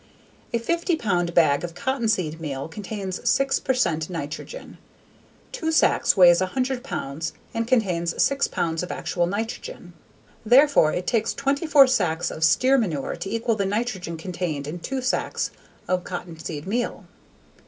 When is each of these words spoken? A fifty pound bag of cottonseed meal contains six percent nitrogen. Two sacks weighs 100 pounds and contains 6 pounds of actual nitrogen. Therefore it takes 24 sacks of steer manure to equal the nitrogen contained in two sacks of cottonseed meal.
A 0.51 0.57
fifty 0.57 0.95
pound 0.95 1.35
bag 1.35 1.63
of 1.63 1.75
cottonseed 1.75 2.41
meal 2.41 2.67
contains 2.67 3.21
six 3.29 3.59
percent 3.59 4.09
nitrogen. 4.09 4.79
Two 5.51 5.71
sacks 5.71 6.17
weighs 6.17 6.41
100 6.41 6.83
pounds 6.83 7.33
and 7.53 7.67
contains 7.67 8.19
6 8.19 8.47
pounds 8.47 8.81
of 8.81 8.91
actual 8.91 9.27
nitrogen. 9.27 9.93
Therefore 10.43 10.91
it 10.91 11.05
takes 11.05 11.35
24 11.35 11.85
sacks 11.85 12.31
of 12.31 12.43
steer 12.43 12.79
manure 12.79 13.15
to 13.17 13.29
equal 13.31 13.53
the 13.53 13.63
nitrogen 13.67 14.17
contained 14.17 14.65
in 14.65 14.79
two 14.79 15.03
sacks 15.03 15.51
of 15.87 16.03
cottonseed 16.03 16.65
meal. 16.65 17.05